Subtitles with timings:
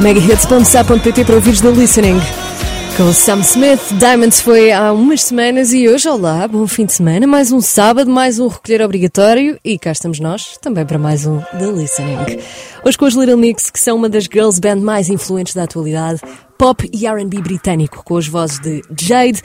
[0.00, 2.39] megahits.sa.pt para ouvires da Listening.
[3.00, 7.26] Com Sam Smith, Diamonds foi há umas semanas e hoje, olá, bom fim de semana,
[7.26, 11.40] mais um sábado, mais um recolher obrigatório e cá estamos nós, também para mais um
[11.40, 12.18] The Listening.
[12.84, 16.20] Hoje com os Little Mix, que são uma das girls band mais influentes da atualidade,
[16.58, 19.40] pop e R&B britânico, com as vozes de Jade,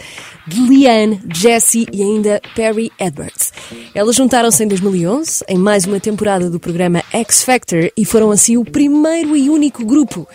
[0.45, 3.53] de Leanne, Jessie e ainda Perry Edwards.
[3.93, 8.57] Elas juntaram-se em 2011, em mais uma temporada do programa X Factor, e foram assim
[8.57, 10.27] o primeiro e único grupo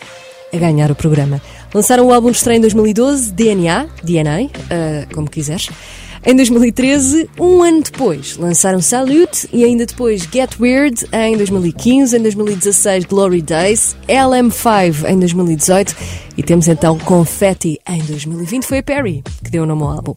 [0.53, 1.41] a ganhar o programa.
[1.73, 5.69] Lançaram o álbum de estreia em 2012, DNA, DNA, uh, como quiseres.
[6.23, 12.21] Em 2013, um ano depois, lançaram Salute e ainda depois Get Weird em 2015, em
[12.21, 15.97] 2016 Glory Days, LM5 em 2018
[16.37, 18.65] e temos então Confetti em 2020.
[18.65, 20.15] Foi a Perry que deu o nome ao álbum.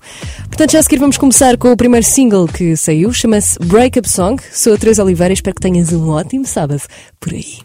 [0.47, 4.43] Portanto, já a seguir vamos começar com o primeiro single que saiu, chama-se Breakup Song.
[4.51, 6.81] Sou a Teresa Oliveira e espero que tenhas um ótimo sábado
[7.17, 7.59] por aí.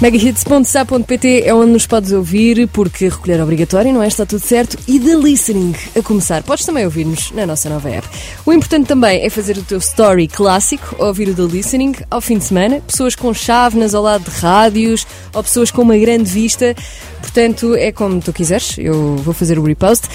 [0.00, 4.08] Megahits.sa.pt é onde nos podes ouvir, porque recolher é obrigatório, não é?
[4.08, 4.76] Está tudo certo.
[4.88, 6.42] E The Listening a começar.
[6.42, 8.08] Podes também ouvir-nos na nossa nova app.
[8.44, 12.38] O importante também é fazer o teu story clássico, ouvir o The Listening ao fim
[12.38, 12.80] de semana.
[12.80, 16.74] Pessoas com chávenas ao lado de rádios, ou pessoas com uma grande vista.
[17.20, 18.76] Portanto, é como tu quiseres.
[18.76, 20.08] Eu vou fazer o repost.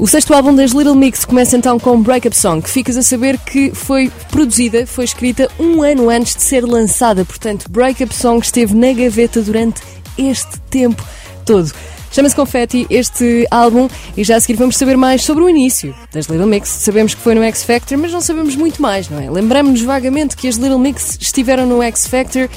[0.00, 3.36] O sexto álbum das Little Mix começa então com Breakup Song, que ficas a saber
[3.36, 7.22] que foi produzida, foi escrita um ano antes de ser lançada.
[7.22, 9.82] Portanto, Breakup Song esteve na gaveta durante
[10.16, 11.04] este tempo
[11.44, 11.70] todo.
[12.10, 16.26] Chama-se Confetti este álbum e já a seguir vamos saber mais sobre o início das
[16.26, 16.68] Little Mix.
[16.68, 19.30] Sabemos que foi no X Factor, mas não sabemos muito mais, não é?
[19.30, 22.48] Lembramos-nos vagamente que as Little Mix estiveram no X Factor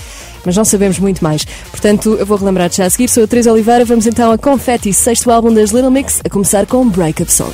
[0.45, 1.45] mas não sabemos muito mais.
[1.71, 3.07] Portanto, eu vou relembrar já a seguir.
[3.07, 3.85] Sou a Teresa Oliveira.
[3.85, 7.53] Vamos então a Confetti, sexto álbum das Little Mix, a começar com Breakup Song.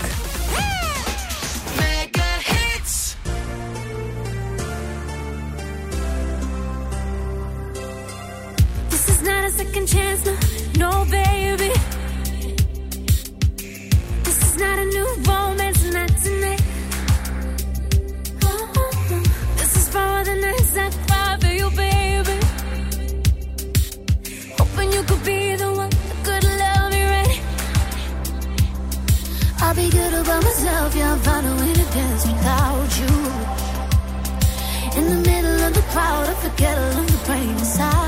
[29.89, 33.13] good about myself, yeah, I'm finding a way dance without you.
[34.99, 37.98] In the middle of the crowd, I forget all of the brain inside.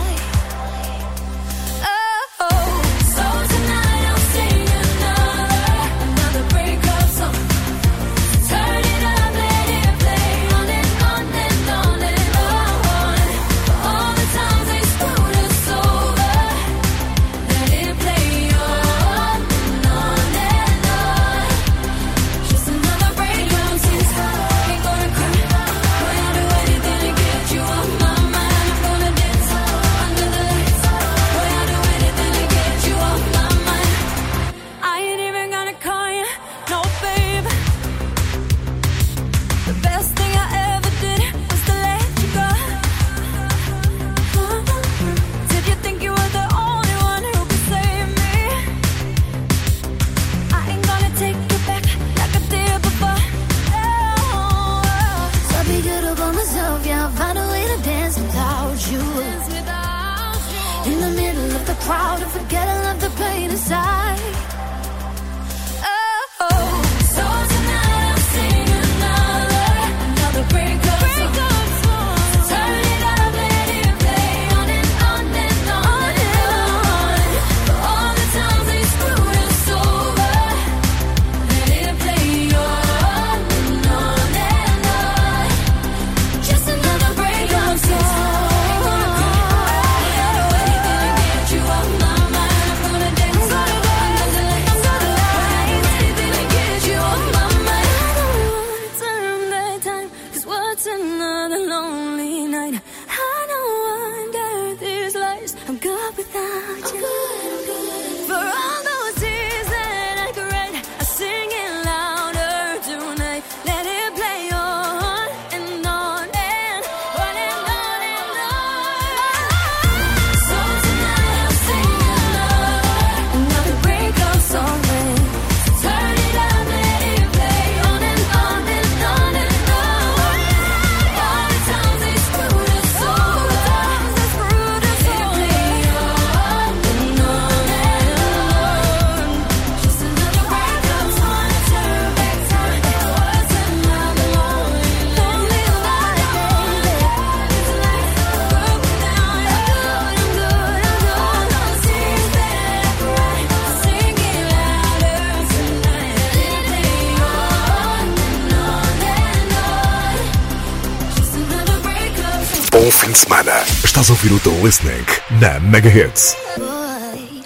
[164.11, 165.05] Estás a ouvir o The Listening
[165.39, 166.35] na Mega Hits.
[166.57, 167.43] Boy,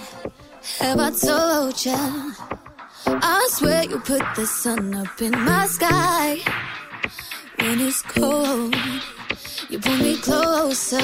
[0.80, 1.98] have I told ya?
[3.06, 6.42] I swear you put the sun up in my sky.
[7.60, 8.76] When it's cold,
[9.70, 11.02] you pull me closer.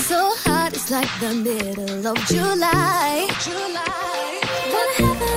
[0.00, 3.28] So hot, it's like the middle of July.
[3.44, 4.40] July.
[4.72, 5.31] Wanna have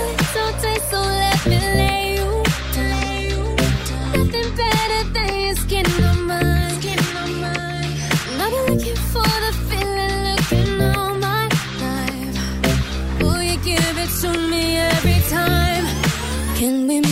[16.55, 17.04] Can we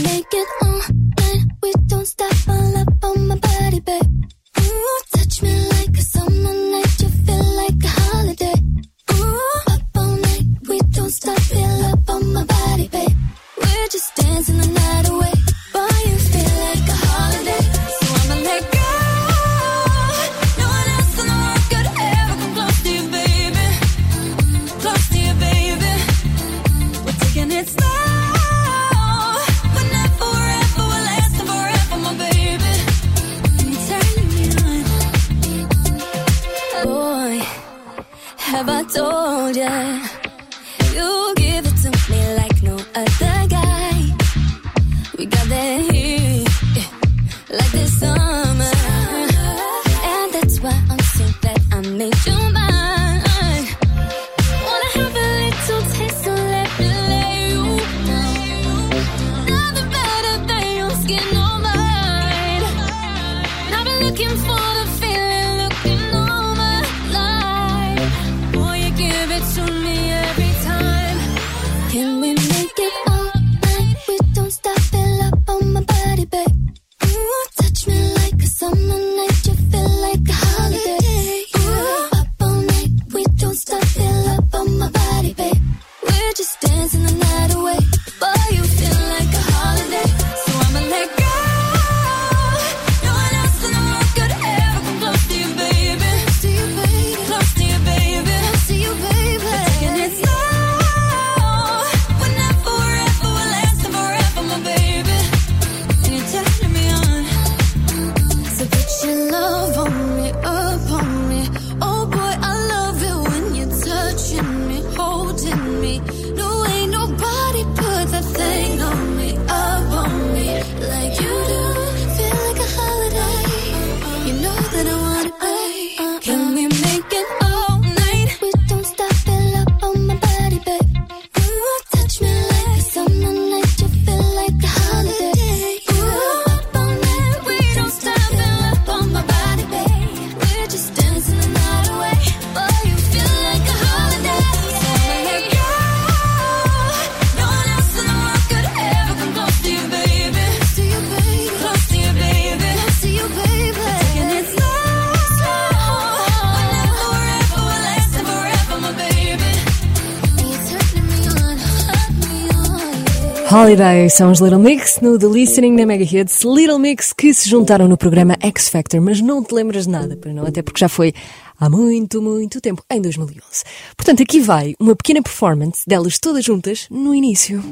[163.64, 166.44] Holiday são os Little Mix no The Listening na Mega Hits.
[166.44, 170.18] Little Mix que se juntaram no programa X Factor, mas não te lembras de nada,
[170.22, 170.46] pois não?
[170.46, 171.14] Até porque já foi
[171.58, 173.64] há muito, muito tempo, em 2011.
[173.96, 177.64] Portanto, aqui vai uma pequena performance delas todas juntas no início.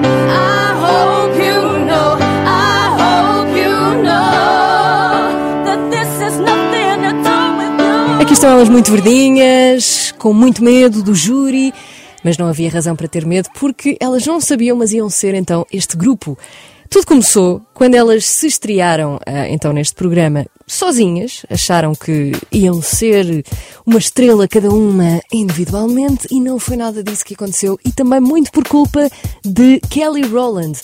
[0.00, 8.14] I hope you know, I hope you know that this is nothing to do with
[8.14, 8.22] you.
[8.22, 11.74] Aqui estão elas muito verdinhas, com muito medo do júri,
[12.26, 15.64] mas não havia razão para ter medo porque elas não sabiam, mas iam ser então
[15.72, 16.36] este grupo.
[16.90, 23.44] Tudo começou quando elas se estrearam ah, então neste programa sozinhas, acharam que iam ser
[23.86, 28.50] uma estrela cada uma individualmente e não foi nada disso que aconteceu e também muito
[28.50, 29.08] por culpa
[29.44, 30.80] de Kelly Rowland,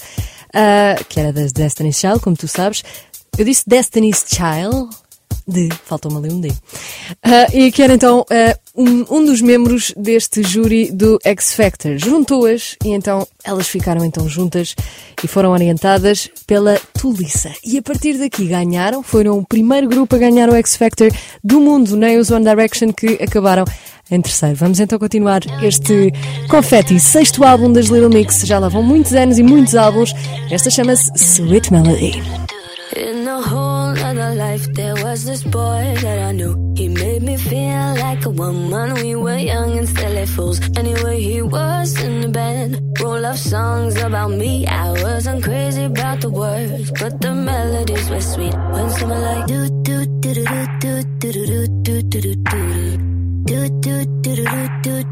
[0.55, 2.85] ah, que era das Destiny's Child, como tu sabes.
[3.37, 4.91] Eu disse Destiny's Child,
[5.47, 6.53] de, faltou-me ali um D.
[7.23, 11.99] Ah, e que era então ah, um, um dos membros deste júri do X Factor.
[11.99, 14.75] Juntou-as e então elas ficaram então juntas
[15.23, 17.53] e foram orientadas pela Tulissa.
[17.65, 21.11] E a partir daqui ganharam, foram o primeiro grupo a ganhar o X Factor
[21.43, 23.65] do mundo, nem os One Direction que acabaram
[24.11, 24.57] em terceiro.
[24.57, 26.13] Vamos então continuar este
[26.49, 28.41] confetti, sexto álbum das Little Mix.
[28.43, 30.13] Já lá vão muitos anos e muitos álbuns.
[30.51, 32.23] Esta chama-se Sweet Melody.
[34.13, 36.75] Other life, there was this boy that I knew.
[36.77, 38.93] He made me feel like a woman.
[39.01, 40.61] We were young and silly fools.
[40.77, 44.67] Anyway, he was in the bed Roll of songs about me.
[44.67, 48.55] I wasn't crazy about the words, but the melodies were sweet.
[48.55, 50.45] When someone like do do do do
[50.81, 52.75] do do do do do do do
[53.63, 54.45] do do
[54.83, 55.05] do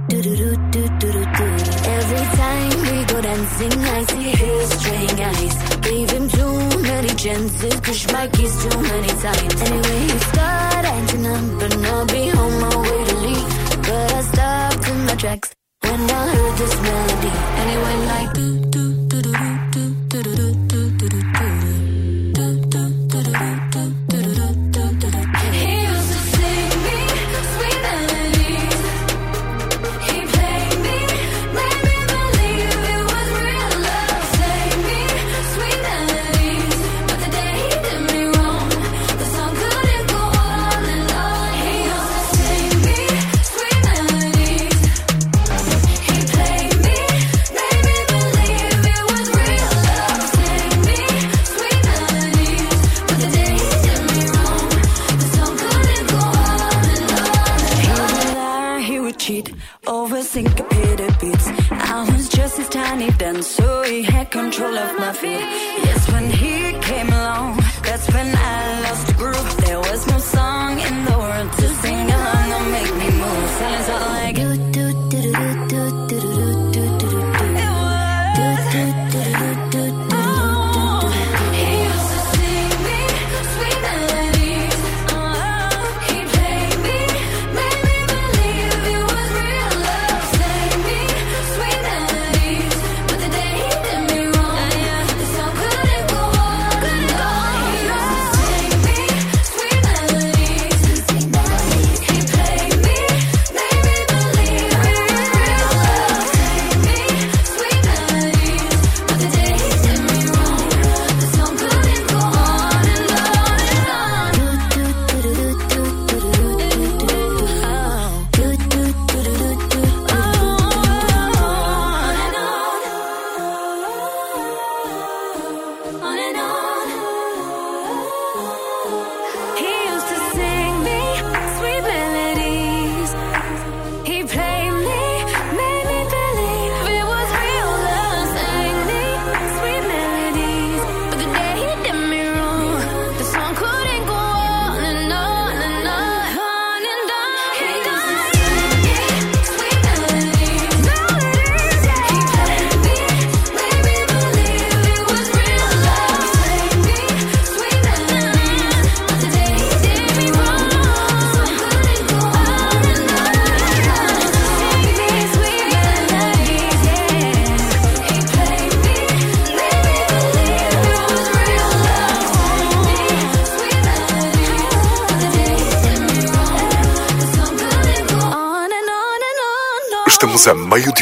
[0.71, 1.49] do do do
[1.97, 5.70] Every time we go dancing, I see his string eyes.
[5.83, 9.63] Gave him too many chances, push my keys too many times.
[9.63, 13.49] Anyway, he started acting up, but I'll be on my way to leave.
[13.89, 18.33] But I stopped in my tracks when I heard this melody, and it went like
[18.35, 19.10] do do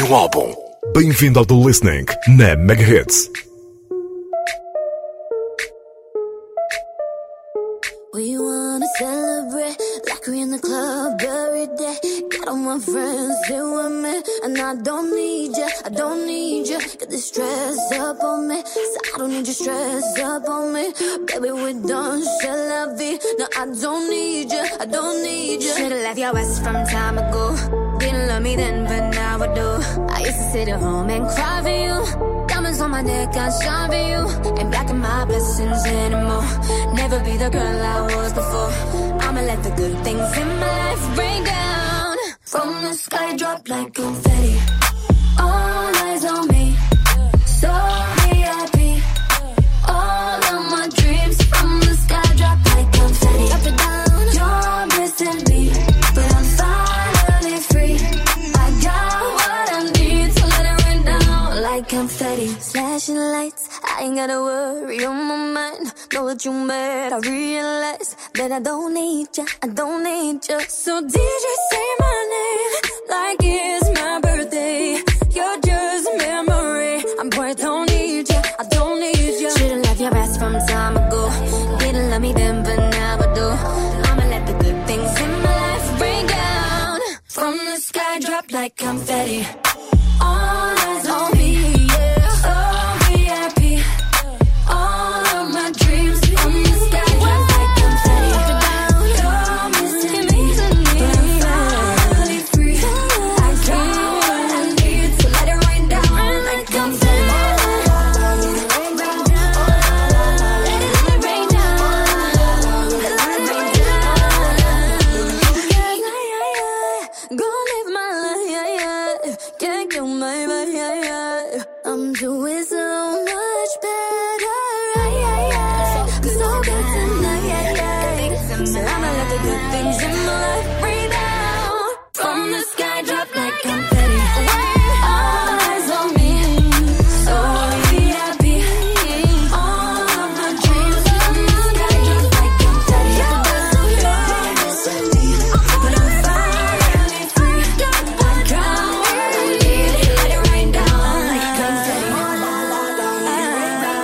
[0.09, 0.55] a meio de um álbum.
[0.95, 3.31] Bem-vindo ao The Listening na Mega Hits.
[8.15, 9.77] We wanna celebrate
[10.09, 11.97] like we're in the club every day.
[12.31, 16.69] Got all my friends here with me, and I don't need ya, I don't need
[16.69, 16.79] ya.
[16.99, 20.93] Get this stress up on me, so I don't need you stress up on me.
[21.27, 23.19] Baby, we're done, shall la vie.
[23.39, 25.75] No, I don't need ya, I don't need ya.
[25.77, 27.78] Should've left your ass from time ago.
[28.39, 29.69] Love me then, but now I do.
[30.15, 32.47] I used to sit at home and cry for you.
[32.47, 34.21] Diamonds on my neck, I shine for you.
[34.59, 36.47] Ain't blocking my blessings anymore.
[36.95, 38.71] Never be the girl I was before.
[39.25, 42.17] I'ma let the good things in my life rain down.
[42.43, 44.57] From the sky, drop like confetti.
[45.41, 46.68] All eyes on me,
[62.39, 62.61] confetti.
[62.61, 65.93] Flashing lights, I ain't gotta worry on my mind.
[66.13, 70.59] Know what you mad, I realize that I don't need ya, I don't need ya.
[70.69, 72.73] So DJ say my name
[73.11, 75.03] like it's my birthday.
[75.35, 77.05] You're just a memory.
[77.21, 79.51] I'm boy, don't need ya, I don't need ya.
[79.51, 81.31] Should've left your ass from time ago.
[81.79, 82.88] Didn't love me then, but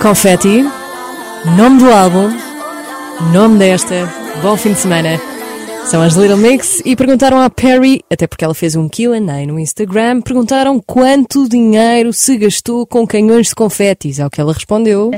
[0.05, 0.63] confetti.
[1.57, 2.29] Nome do álbum,
[3.33, 4.07] nome desta,
[4.39, 5.19] bom fim de semana.
[5.85, 9.59] São as Little Mix e perguntaram à Perry, até porque ela fez um QA no
[9.59, 14.19] Instagram, perguntaram quanto dinheiro se gastou com canhões de confetis.
[14.19, 15.09] Ao que ela respondeu: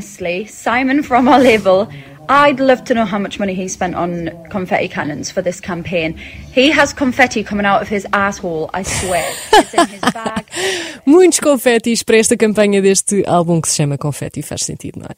[0.47, 1.89] Simon from our label,
[2.29, 6.17] I'd love to know how much money he spent on confetti cannons for this campaign.
[6.51, 9.25] He has confetti coming out of his asshole, I swear.
[9.53, 10.45] It's in his bag.
[11.05, 15.15] Muitos confetis para esta campanha deste álbum que se chama Confetti, faz sentido, não é?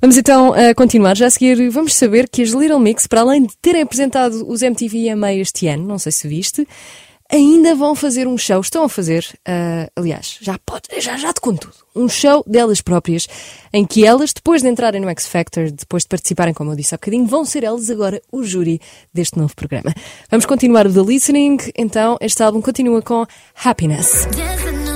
[0.00, 1.14] Vamos então a continuar.
[1.14, 4.62] Já a seguir, vamos saber que as Little Mix, para além de terem apresentado os
[4.62, 6.66] MTV EMA este ano, não sei se viste,
[7.30, 8.60] ainda vão fazer um show.
[8.60, 11.86] Estão a fazer, ah, aliás, já pode, já, já te conto tudo.
[11.94, 13.26] Um show delas próprias,
[13.72, 16.94] em que elas, depois de entrarem no X Factor, depois de participarem, como eu disse
[16.94, 18.80] há bocadinho, vão ser elas agora o júri
[19.12, 19.94] deste novo programa.
[20.30, 23.26] Vamos continuar o The Listening, então este álbum continua com
[23.64, 24.26] Happiness.
[24.26, 24.86] Dancing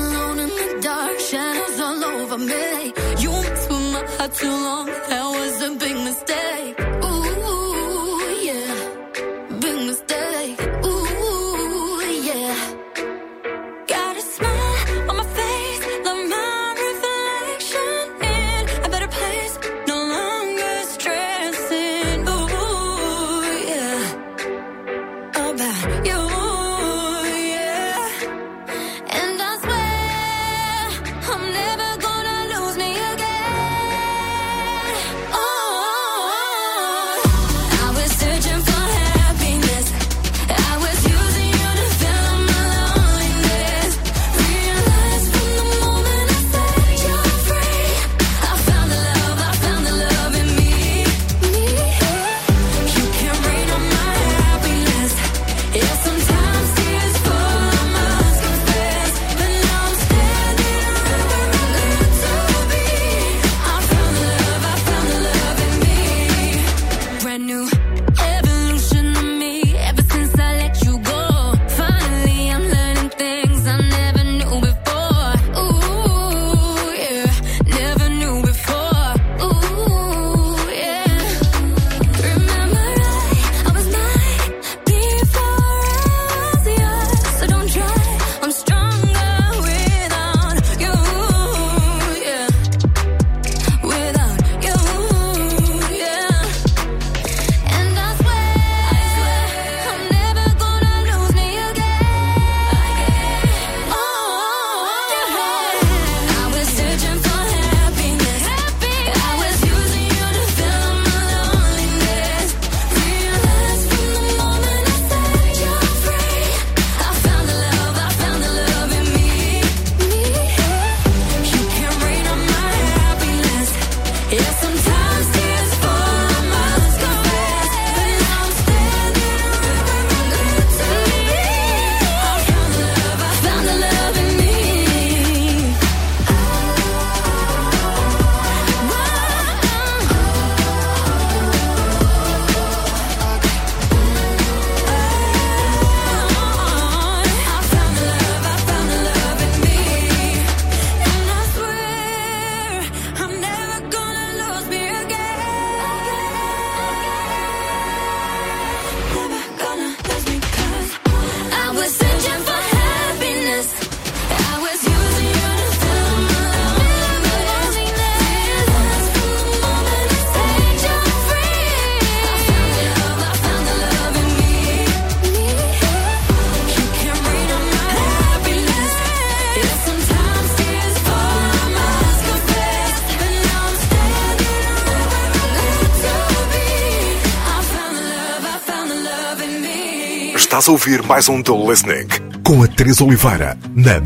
[190.70, 192.06] ouvir mais um The Listening
[192.44, 193.98] com a Teresa Oliveira na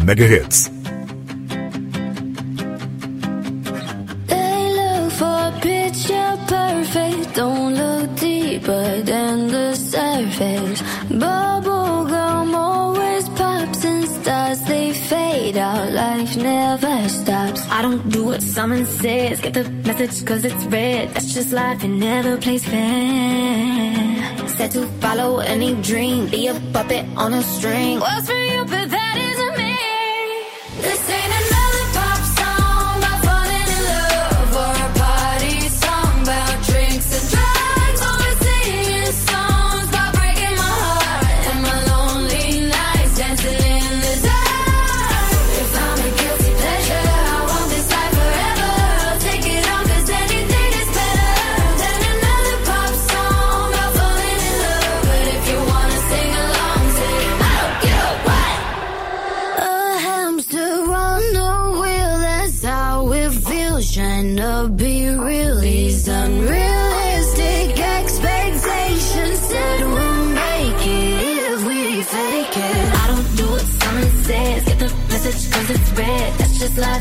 [17.09, 17.63] stops.
[17.71, 19.41] I don't do what someone says.
[19.41, 21.11] Get the message cause it's red.
[21.15, 24.44] That's just life and never plays fair.
[24.57, 26.29] set to follow any dream.
[26.29, 28.01] Be a puppet on a string.
[28.01, 29.54] Was for you, but that isn't.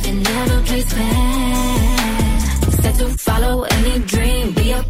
[0.06, 2.40] It never plays fair.
[2.82, 4.84] Set to follow any dream, be a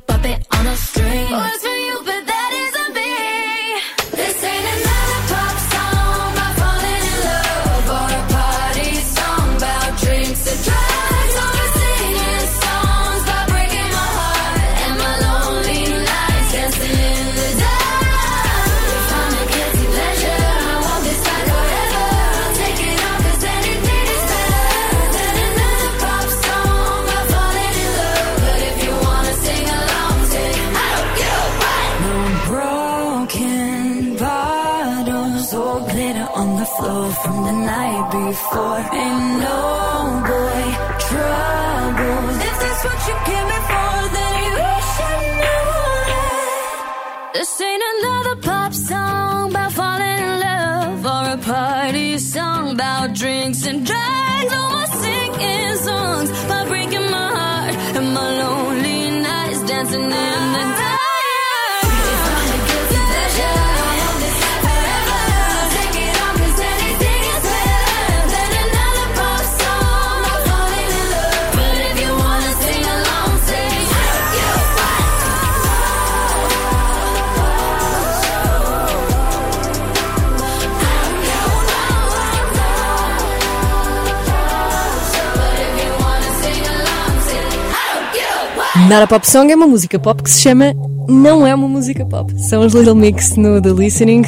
[88.88, 90.74] Nara Pop Song é uma música pop que se chama
[91.08, 92.34] Não é uma música pop.
[92.38, 94.24] São os Little Mix no The Listening.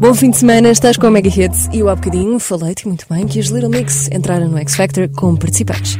[0.00, 3.06] Bom fim de semana, estás com a Mega Hits e eu há bocadinho falei-te muito
[3.08, 5.96] bem que os Little Mix entraram no X Factor como participantes.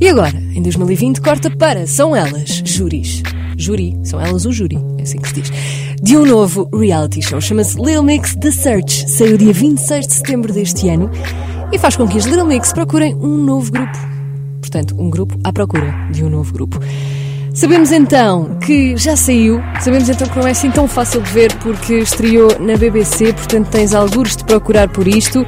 [0.00, 3.22] E agora, em 2020, corta para São Elas, júris.
[3.56, 5.52] Júri, são elas o júri, é assim que se diz.
[6.02, 9.08] De um novo reality show, chama-se Little Mix The Search.
[9.08, 11.08] Saiu dia 26 de setembro deste ano
[11.70, 13.96] e faz com que os Little Mix procurem um novo grupo.
[14.60, 16.80] Portanto, um grupo à procura de um novo grupo.
[17.54, 21.54] Sabemos então que já saiu, sabemos então que não é assim tão fácil de ver
[21.58, 25.46] porque estreou na BBC, portanto tens algures de procurar por isto,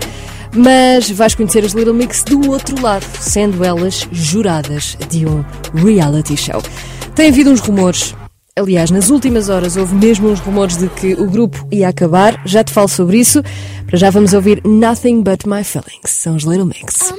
[0.54, 6.36] mas vais conhecer as Little Mix do outro lado, sendo elas juradas de um reality
[6.36, 6.62] show.
[7.14, 8.14] Tem havido uns rumores,
[8.56, 12.40] Aliás, nas últimas horas houve mesmo uns rumores de que o grupo ia acabar.
[12.46, 13.42] Já te falo sobre isso.
[13.84, 16.10] Para já vamos ouvir Nothing But My Feelings.
[16.10, 17.12] São os Little Mix.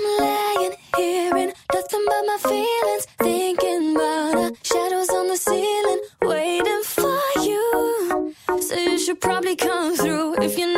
[9.16, 10.75] probably come through if you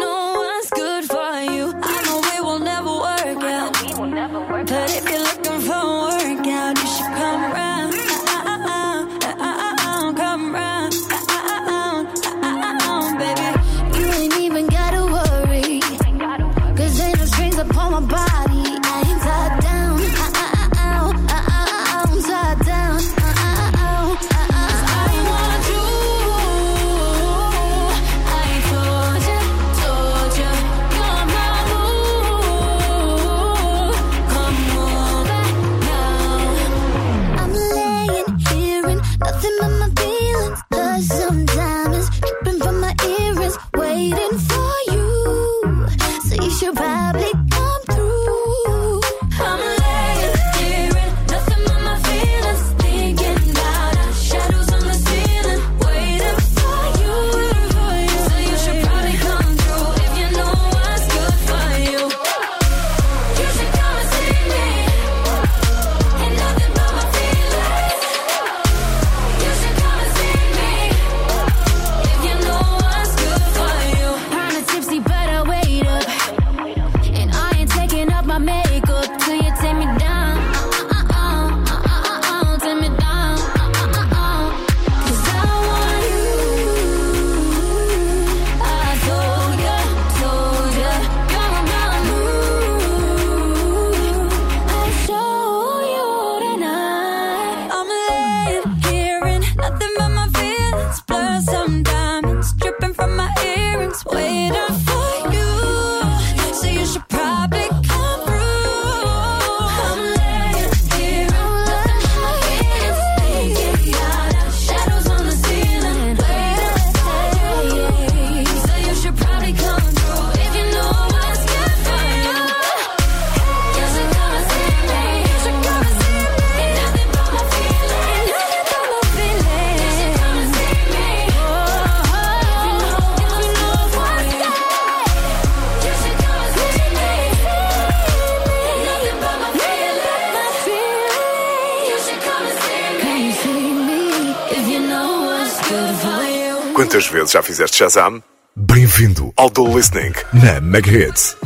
[147.10, 148.22] vezes já fizeste Shazam?
[148.56, 151.37] Bem-vindo ao The Listening na Mega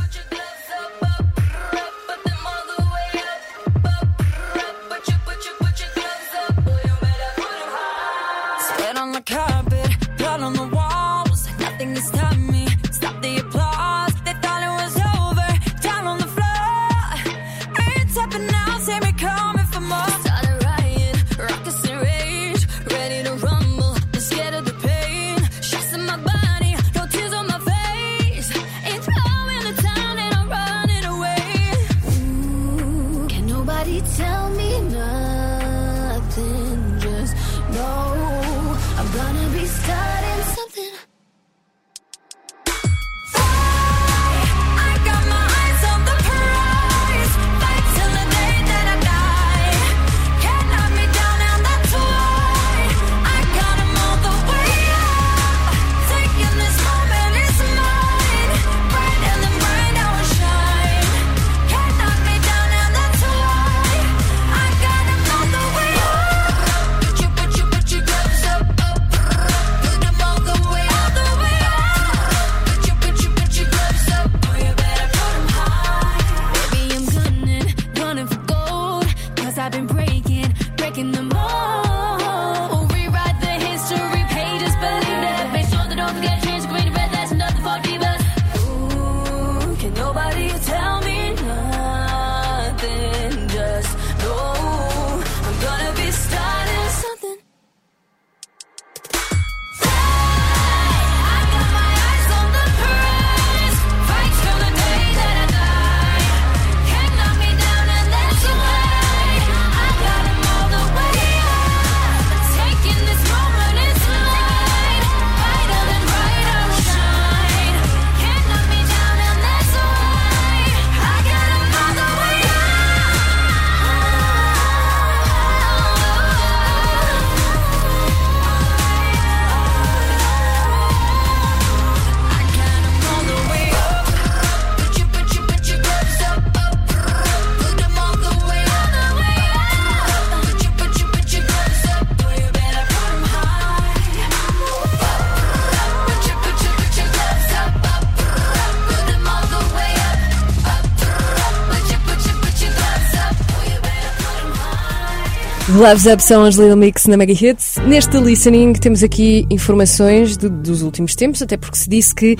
[155.82, 155.91] high.
[155.91, 157.76] Gloves Up são as Little Mix na Mega Hits.
[157.88, 162.38] Neste listening temos aqui informações de- dos últimos tempos, até porque se disse que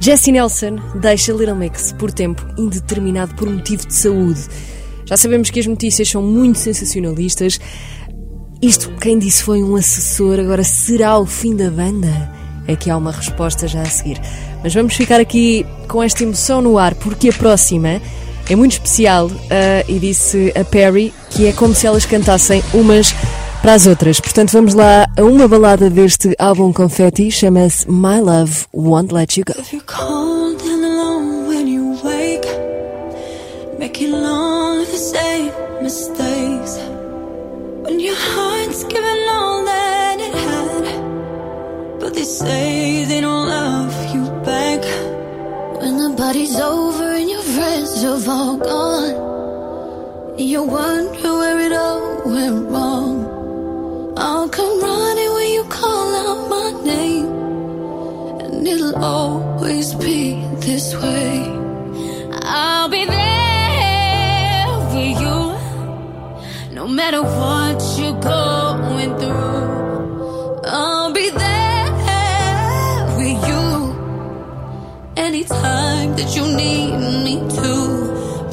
[0.00, 4.40] Jesse Nelson deixa Little Mix por tempo indeterminado por motivo de saúde.
[5.04, 7.58] Já sabemos que as notícias são muito sensacionalistas.
[8.62, 12.32] Isto, quem disse foi um assessor, agora será o fim da banda?
[12.68, 14.20] É que há uma resposta já a seguir.
[14.62, 18.00] Mas vamos ficar aqui com esta emoção no ar, porque a próxima
[18.48, 23.14] é muito especial ah, e disse a Perry que é como se elas cantassem umas
[23.62, 24.20] para as outras.
[24.20, 29.44] Portanto, vamos lá a uma balada deste álbum Confetti, chama-se My Love Won't Let You
[29.44, 29.60] Go.
[29.60, 32.46] If you're cold and alone when you wake,
[33.78, 35.50] making of the same
[35.82, 36.78] mistakes.
[37.82, 44.24] When your heart's given all that it had, but they say they don't love you
[44.44, 45.15] back.
[45.86, 49.14] When the party's over and your friends have all gone,
[50.36, 53.14] and you wonder where it all went wrong.
[54.18, 57.26] I'll come running when you call out my name,
[58.40, 60.34] and it'll always be
[60.66, 61.38] this way.
[62.42, 65.40] I'll be there with you,
[66.74, 69.55] no matter what you're going through.
[75.50, 77.72] Anytime that you need me to.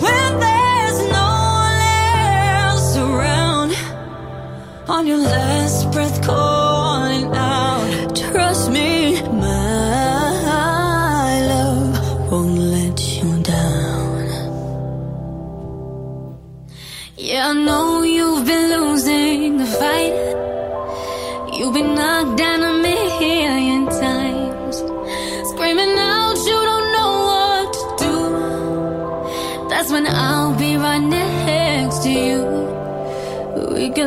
[0.04, 1.28] When there's no
[1.66, 1.82] one
[2.66, 3.76] else around,
[4.88, 6.43] on your last breath, calling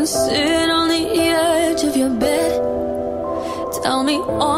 [0.06, 2.52] sit on the edge of your bed.
[3.82, 4.55] Tell me all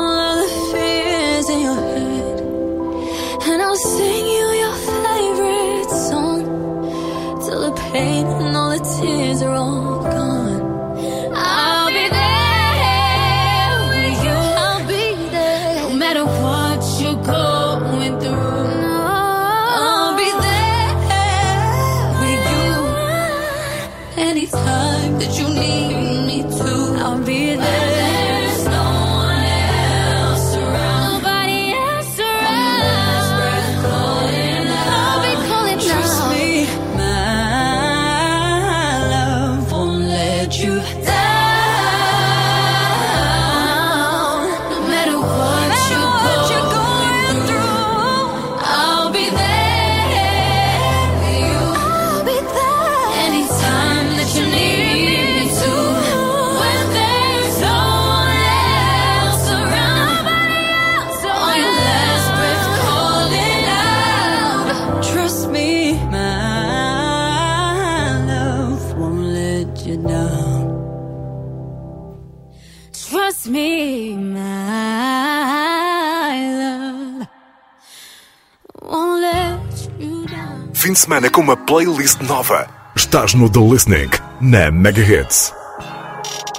[81.08, 82.68] semana com uma playlist nova.
[82.94, 84.10] Estás no The Listening,
[84.42, 85.54] na Mega Hits.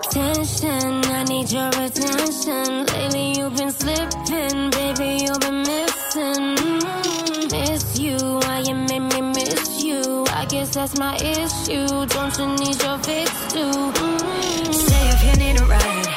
[0.07, 2.83] Attention, I need your attention.
[2.87, 6.55] Lately you've been slipping, baby, you've been missing.
[6.57, 10.25] Mm, Miss you, why you made me miss you?
[10.33, 11.85] I guess that's my issue.
[12.07, 13.69] Don't you need your fix too?
[13.69, 14.73] Mm.
[14.73, 16.07] Say if you need a ride,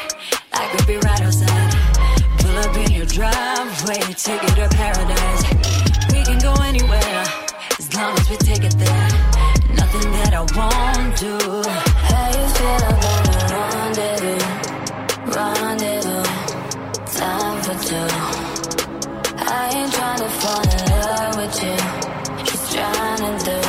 [0.54, 1.74] I could be right outside.
[2.38, 5.21] Pull up in your driveway, take you to paradise.
[8.32, 9.08] We take it there.
[9.80, 11.36] Nothing that I won't do.
[12.08, 14.42] How you feel about a rendezvous?
[15.36, 16.26] Rendezvous,
[17.18, 18.08] time for two.
[19.36, 21.76] I ain't tryna fall in love with you.
[22.48, 23.61] Just tryna do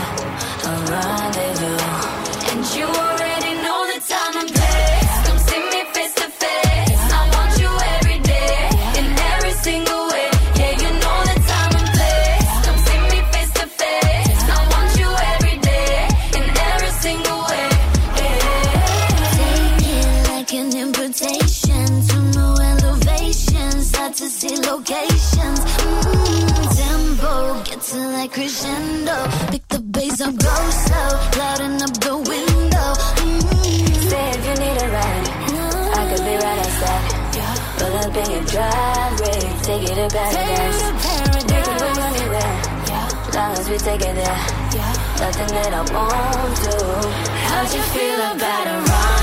[39.94, 40.84] take you to paradise.
[41.36, 42.56] We can go anywhere,
[43.34, 44.40] long as we take it there.
[45.20, 47.10] Nothing that I won't do.
[47.50, 49.23] How'd you feel about a rendezvous?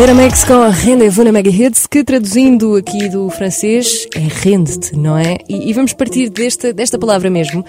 [0.00, 5.36] Mix com Rendezvous na Mega Hits, que traduzindo aqui do francês é rende-te, não é?
[5.46, 7.62] E, e vamos partir desta, desta palavra mesmo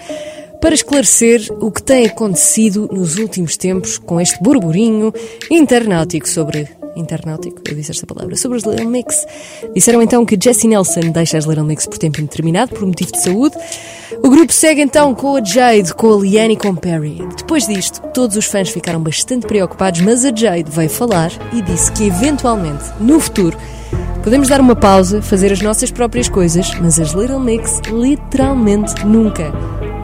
[0.58, 5.12] para esclarecer o que tem acontecido nos últimos tempos com este burburinho
[5.50, 6.81] internautico sobre.
[6.96, 9.26] Internautico, eu disse esta palavra, sobre os Little Mix.
[9.74, 13.20] Disseram então que Jessie Nelson deixa as Little Mix por tempo indeterminado, por motivo de
[13.20, 13.56] saúde.
[14.22, 17.18] O grupo segue então com a Jade, com a Liane e com Perry.
[17.36, 21.90] Depois disto, todos os fãs ficaram bastante preocupados, mas a Jade veio falar e disse
[21.92, 23.56] que eventualmente, no futuro,
[24.22, 29.52] podemos dar uma pausa, fazer as nossas próprias coisas, mas as Little Mix literalmente nunca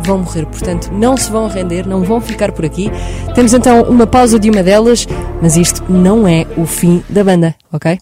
[0.08, 0.46] vão morrer.
[0.46, 2.90] Portanto, não se vão render, não vão ficar por aqui.
[3.34, 5.06] Temos então uma pausa de uma delas,
[5.42, 7.98] mas isto não é o fim da banda, ok?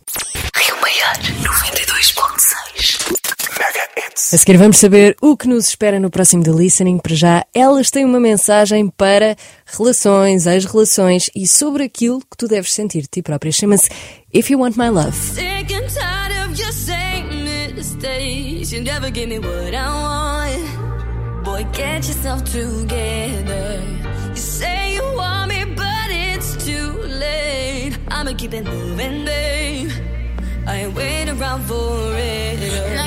[0.57, 3.11] Rio Maior 92.6.
[3.59, 4.33] Mega Hits.
[4.33, 6.99] A seguir vamos saber o que nos espera no próximo The Listening.
[6.99, 9.37] Para já, elas têm uma mensagem para
[9.67, 13.51] relações, as relações e sobre aquilo que tu deves sentir de ti própria.
[13.51, 13.91] Chama-se
[14.33, 15.13] If You Want My Love.
[15.13, 18.73] Sick and tired of your same mistakes.
[18.73, 20.76] You never give me what I want.
[21.47, 23.81] Boy, get yourself together.
[24.31, 26.91] You say you want me, but it's too
[27.25, 27.97] late.
[28.09, 29.93] I'ma keep it moving, babe.
[30.67, 33.06] I ain't waiting around for it.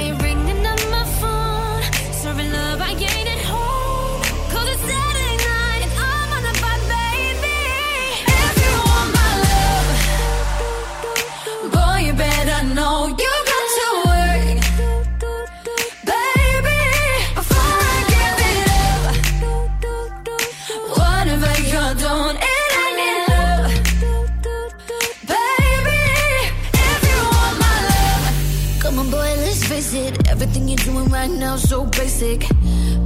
[31.37, 32.39] now so basic.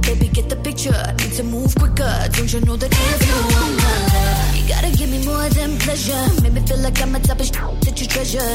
[0.02, 0.94] Baby, get the picture.
[1.18, 2.12] Need to move quicker.
[2.32, 6.24] Don't you know that if you want love, you gotta give me more than pleasure.
[6.42, 7.52] Make me feel like I'm a type of sh-
[7.84, 8.54] that you treasure.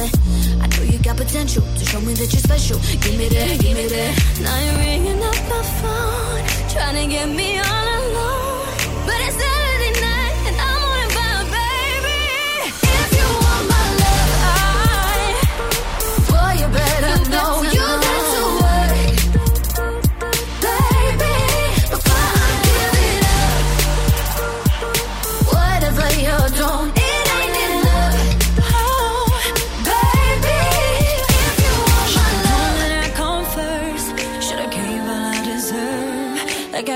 [0.63, 2.79] I know you got potential, to show me that you're special.
[3.01, 4.13] Give me that, give me that.
[4.41, 8.48] Now you're ringing up my phone, trying to get me all alone.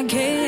[0.04, 0.43] Okay.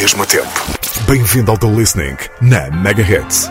[0.00, 0.48] mesmo tempo.
[1.08, 3.50] Bem-vindo ao The Listening na Mega Hits.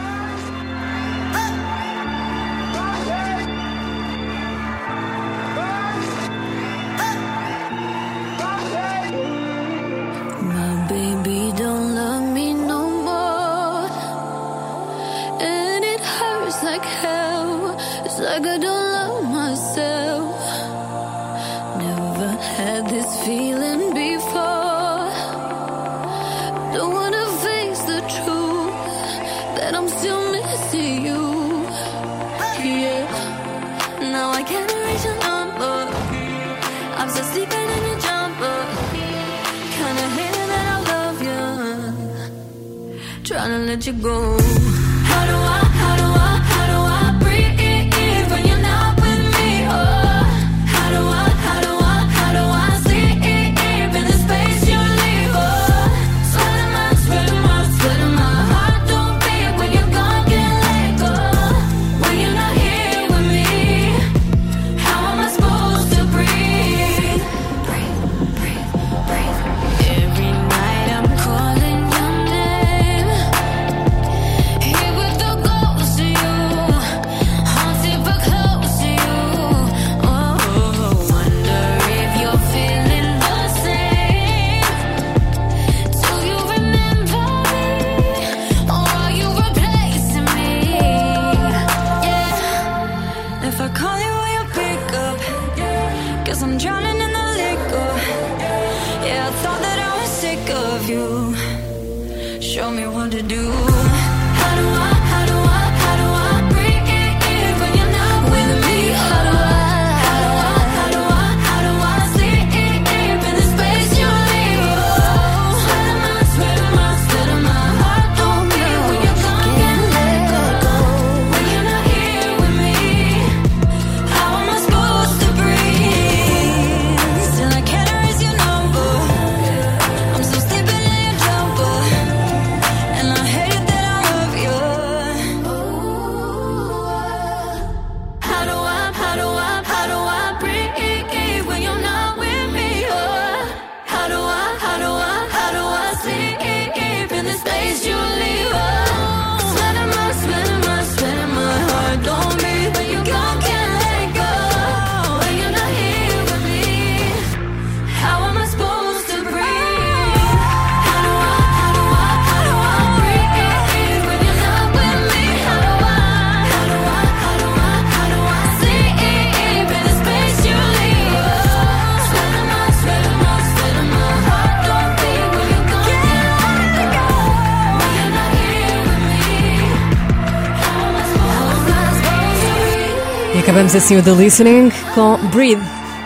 [183.57, 185.63] Acabamos assim o The Listening com Breathe.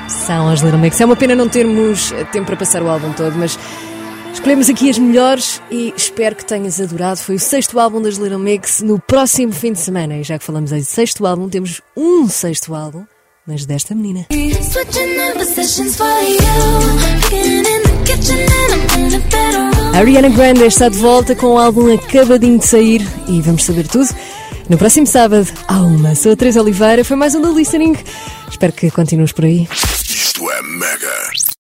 [0.08, 1.02] São as Little Mix.
[1.02, 3.60] É uma pena não termos tempo para passar o álbum todo, mas
[4.32, 7.20] escolhemos aqui as melhores e espero que tenhas adorado.
[7.20, 10.16] Foi o sexto álbum das Little Mix no próximo fim de semana.
[10.16, 13.04] E já que falamos em sexto álbum, temos um sexto álbum,
[13.46, 14.28] mas desta menina.
[19.94, 23.90] A Ariana Grande está de volta com o álbum acabadinho de sair e vamos saber
[23.90, 24.08] tudo
[24.72, 26.16] no próximo sábado, à uma.
[26.16, 27.94] Sou a Teresa Oliveira, foi mais um da Listening.
[28.50, 29.68] Espero que continues por aí.
[30.06, 31.41] Isto é Mega.